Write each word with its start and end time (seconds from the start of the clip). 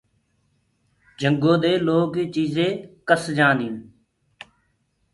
جنگو 1.19 1.53
دي 1.63 1.73
لوه 1.85 2.03
ڪي 2.13 2.23
چيجينٚ 2.33 2.81
ڪس 3.07 3.23
جآنيونٚ 3.37 3.77
هينٚ۔ 3.79 3.87